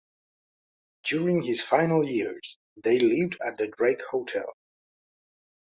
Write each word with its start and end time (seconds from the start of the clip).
During 1.03 1.43
his 1.43 1.61
final 1.61 2.03
years, 2.03 2.57
they 2.75 2.97
lived 2.97 3.37
at 3.45 3.59
the 3.59 3.67
Drake 3.67 4.01
Hotel. 4.09 4.51